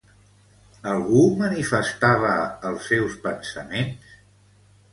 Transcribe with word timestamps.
Algú 0.93 1.19
manifestava 1.41 2.31
els 2.73 2.89
seus 2.93 3.21
pensaments? 3.27 4.19